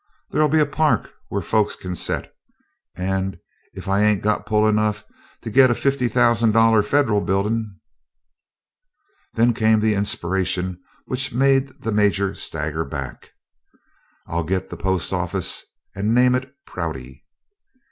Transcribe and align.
There'll 0.31 0.49
be 0.49 0.59
a 0.59 0.65
park 0.65 1.11
where 1.27 1.43
folks 1.43 1.75
can 1.75 1.93
set, 1.93 2.33
and 2.95 3.37
if 3.75 3.87
I 3.87 4.01
ain't 4.01 4.23
got 4.23 4.47
pull 4.47 4.67
enough 4.67 5.05
to 5.43 5.51
git 5.51 5.69
a 5.69 5.75
fifty 5.75 6.07
thousand 6.07 6.53
dollar 6.53 6.81
Federal 6.81 7.21
Buildin'" 7.21 7.79
Then 9.35 9.53
came 9.53 9.79
the 9.79 9.93
inspiration 9.93 10.79
which 11.05 11.35
made 11.35 11.83
the 11.83 11.91
Major 11.91 12.33
stagger 12.33 12.83
back: 12.83 13.33
"I'll 14.25 14.41
git 14.43 14.69
the 14.71 14.75
post 14.77 15.13
office, 15.13 15.65
and 15.93 16.15
name 16.15 16.33
it 16.33 16.51
Prouty!" 16.65 17.23